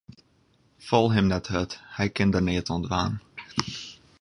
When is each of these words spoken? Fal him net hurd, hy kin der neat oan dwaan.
Fal 0.85 1.09
him 1.15 1.27
net 1.33 1.49
hurd, 1.53 1.71
hy 1.97 2.07
kin 2.15 2.33
der 2.35 2.45
neat 2.47 2.71
oan 2.73 2.83
dwaan. 2.87 3.13